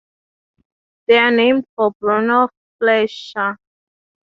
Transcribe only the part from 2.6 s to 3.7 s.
Fleischer.